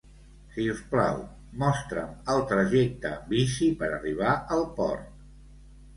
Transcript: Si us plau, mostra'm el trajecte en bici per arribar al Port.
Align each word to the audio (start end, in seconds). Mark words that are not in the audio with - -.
Si 0.53 0.63
us 0.71 0.79
plau, 0.93 1.19
mostra'm 1.63 2.33
el 2.35 2.41
trajecte 2.53 3.11
en 3.19 3.31
bici 3.35 3.69
per 3.83 3.93
arribar 3.99 4.33
al 4.57 4.67
Port. 4.81 5.25